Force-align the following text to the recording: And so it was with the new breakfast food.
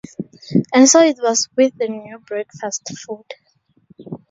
And 0.73 0.89
so 0.89 1.03
it 1.03 1.17
was 1.21 1.47
with 1.55 1.77
the 1.77 1.87
new 1.87 2.17
breakfast 2.17 2.89
food. 3.05 3.31